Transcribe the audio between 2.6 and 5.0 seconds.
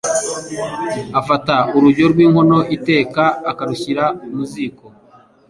iteka, akarushyira mu ziko